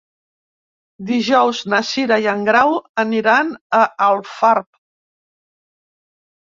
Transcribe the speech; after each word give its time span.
Dijous 1.09 1.59
na 1.75 1.83
Cira 1.91 2.19
i 2.25 2.27
en 2.33 2.41
Grau 2.49 2.73
aniran 3.05 3.55
a 3.83 3.87
Alfarb. 4.09 4.71